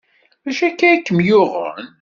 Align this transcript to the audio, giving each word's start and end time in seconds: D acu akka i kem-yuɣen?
D 0.45 0.45
acu 0.49 0.63
akka 0.67 0.87
i 0.95 0.97
kem-yuɣen? 0.97 1.87